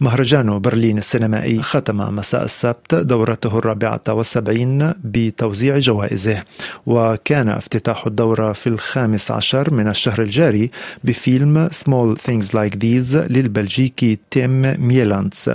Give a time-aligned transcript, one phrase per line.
[0.00, 6.42] مهرجان برلين السينمائي ختم مساء السبت دورته الرابعة والسبعين بتوزيع جوائزه.
[6.86, 10.70] وكان افتتاح الدورة في الخامس عشر من الشهر الجاري
[11.04, 15.50] بفيلم Small Things Like These للبلجيكي تيم ميلانس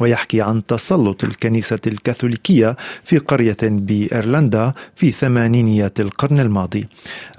[0.00, 6.88] ويحكي عن تسلط الكنيسة الكاثوليكية في قرية بإيرلندا في ثمانينيات القرن الماضي.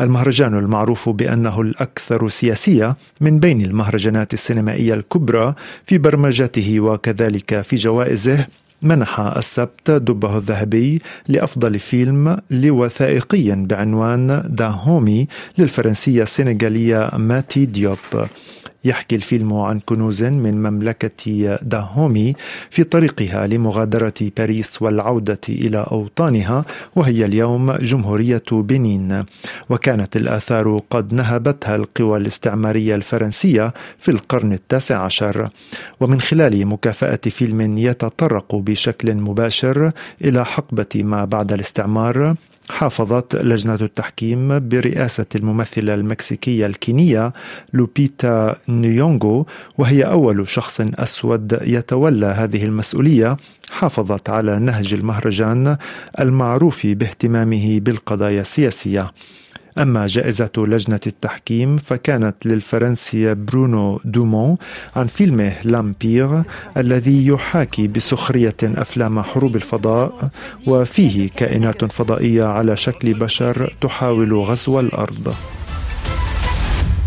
[0.01, 8.47] المهرجان المعروف بأنه الأكثر سياسية من بين المهرجانات السينمائية الكبرى في برمجته وكذلك في جوائزه
[8.81, 15.27] منح السبت دبه الذهبي لأفضل فيلم لوثائقي بعنوان دا هومي
[15.57, 17.97] للفرنسية السنغالية ماتي ديوب
[18.85, 22.33] يحكي الفيلم عن كنوز من مملكة داهومي
[22.69, 29.25] في طريقها لمغادرة باريس والعودة إلى أوطانها وهي اليوم جمهورية بنين.
[29.69, 35.49] وكانت الآثار قد نهبتها القوى الاستعمارية الفرنسية في القرن التاسع عشر.
[35.99, 39.91] ومن خلال مكافأة فيلم يتطرق بشكل مباشر
[40.23, 42.35] إلى حقبة ما بعد الاستعمار
[42.71, 47.33] حافظت لجنة التحكيم برئاسة الممثلة المكسيكية الكينية
[47.73, 49.45] لوبيتا نيونغو
[49.77, 53.37] وهي أول شخص أسود يتولى هذه المسؤولية
[53.71, 55.77] حافظت على نهج المهرجان
[56.19, 59.11] المعروف باهتمامه بالقضايا السياسية.
[59.77, 64.57] أما جائزة لجنة التحكيم فكانت للفرنسي برونو دومون
[64.95, 66.43] عن فيلمه L'Empire
[66.77, 70.29] الذي يحاكي بسخرية أفلام حروب الفضاء
[70.67, 75.33] وفيه كائنات فضائية على شكل بشر تحاول غزو الأرض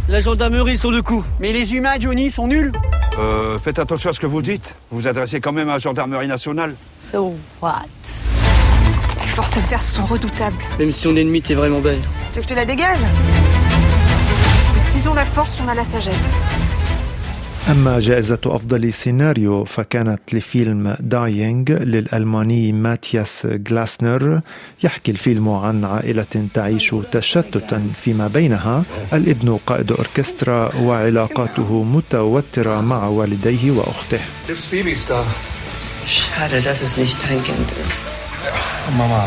[0.06, 1.24] La gendarmerie sur le coup.
[1.40, 2.72] Mais les humains, Johnny, sont nuls
[3.18, 4.74] Euh, faites attention à ce que vous dites.
[4.90, 6.74] Vous vous adressez quand même à la gendarmerie nationale.
[6.98, 7.74] So what
[9.20, 10.56] Les forces adverses sont redoutables.
[10.78, 12.00] Même si on ennemi, t'es vraiment belle.
[12.34, 12.98] Tu veux que je te la dégage
[14.82, 16.34] Utilisons la force, on a la sagesse.
[17.70, 24.40] أما جائزة أفضل سيناريو فكانت لفيلم دايينغ للألماني ماتياس غلاسنر
[24.82, 33.70] يحكي الفيلم عن عائلة تعيش تشتتا فيما بينها الابن قائد أوركسترا وعلاقاته متوترة مع والديه
[33.70, 34.20] وأخته
[36.04, 38.02] Schade, dass es nicht dein Kind ist.
[38.98, 39.24] Mama.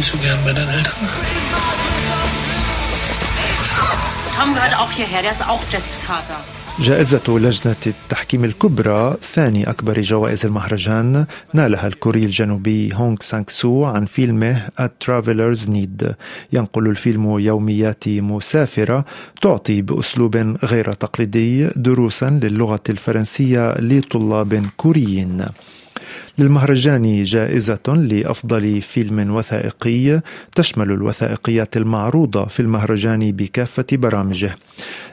[0.00, 0.94] Du so gern bei deinen Eltern?
[4.34, 6.36] Tom gehört auch hierher, der ist auch Jessys Vater.
[6.78, 14.06] جائزة لجنة التحكيم الكبرى ثاني أكبر جوائز المهرجان نالها الكوري الجنوبي هونغ سانغ سو عن
[14.06, 16.14] فيلمه A Traveler's Need
[16.52, 19.04] ينقل الفيلم يوميات مسافرة
[19.42, 25.46] تعطي بأسلوب غير تقليدي دروسا للغة الفرنسية لطلاب كوريين
[26.40, 30.20] للمهرجان جائزة لأفضل فيلم وثائقي
[30.54, 34.56] تشمل الوثائقيات المعروضة في المهرجان بكافة برامجه.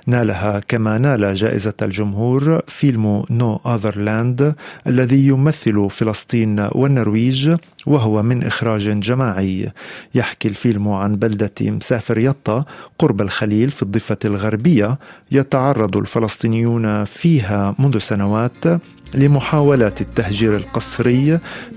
[0.07, 4.55] نالها كما نال جائزة الجمهور فيلم No Other Land
[4.87, 7.55] الذي يمثل فلسطين والنرويج
[7.85, 9.71] وهو من إخراج جماعي.
[10.15, 12.65] يحكي الفيلم عن بلدة مسافر يطا
[12.99, 14.99] قرب الخليل في الضفة الغربية
[15.31, 18.65] يتعرض الفلسطينيون فيها منذ سنوات
[19.13, 21.16] لمحاولات التهجير القسري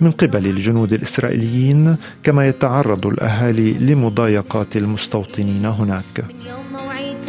[0.01, 6.25] من قبل الجنود الإسرائيليين كما يتعرض الأهالي لمضايقات المستوطنين هناك.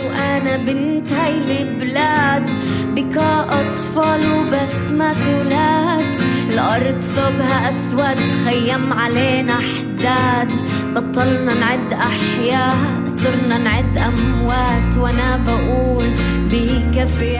[0.01, 2.49] أنا بنت هاي البلاد
[2.95, 6.05] بكا أطفال وبسمة ولاد
[6.49, 10.49] الأرض صوبها أسود خيم علينا حداد.
[10.95, 12.77] بطلنا نعد أحياء
[13.07, 14.97] صرنا نعد أموات.
[14.97, 16.07] وأنا بقول
[16.51, 17.39] بكفي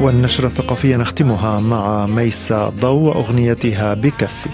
[0.00, 4.50] والنشرة الثقافية نختمها مع ميسا ضوء أغنيتها بكفي.